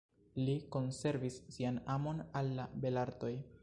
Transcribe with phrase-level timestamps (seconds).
[0.47, 3.37] Li konservis sian amon al la belartoj.